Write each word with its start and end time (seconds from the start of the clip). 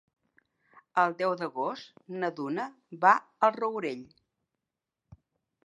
El 1.01 1.13
deu 1.19 1.33
d'agost 1.41 1.91
na 2.23 2.31
Duna 2.39 2.65
va 3.05 3.13
al 3.49 3.55
Rourell. 3.59 4.03